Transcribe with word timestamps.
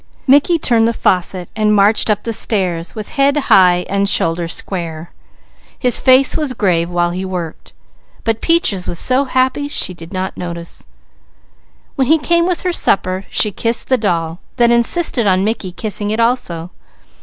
Mickey 0.25 0.57
turned 0.57 0.87
the 0.87 0.93
faucet 0.93 1.47
and 1.55 1.75
marched 1.75 2.09
up 2.09 2.23
the 2.23 2.33
stairs 2.33 2.95
with 2.95 3.09
head 3.09 3.37
high 3.37 3.85
and 3.87 4.09
shoulders 4.09 4.51
square. 4.51 5.11
His 5.77 5.99
face 5.99 6.35
was 6.35 6.53
grave 6.53 6.89
while 6.89 7.11
he 7.11 7.23
worked, 7.23 7.73
but 8.23 8.41
Peaches 8.41 8.87
was 8.87 8.97
so 8.97 9.25
happy 9.25 9.67
she 9.67 9.93
did 9.93 10.11
not 10.11 10.35
notice. 10.35 10.87
When 11.97 12.07
he 12.07 12.17
came 12.17 12.47
with 12.47 12.61
her 12.61 12.73
supper 12.73 13.25
she 13.29 13.51
kissed 13.51 13.89
the 13.89 13.95
doll, 13.99 14.39
then 14.55 14.71
insisted 14.71 15.27
on 15.27 15.43
Mickey 15.45 15.71
kissing 15.71 16.09
it 16.09 16.19
also. 16.19 16.71